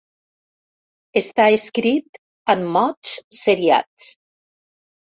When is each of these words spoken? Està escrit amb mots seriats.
Està 1.21 1.45
escrit 1.59 2.19
amb 2.55 2.73
mots 2.79 3.17
seriats. 3.43 4.15